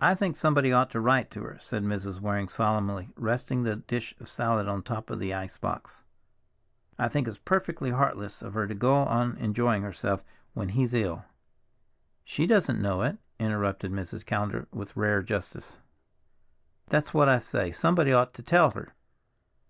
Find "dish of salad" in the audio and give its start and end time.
3.76-4.66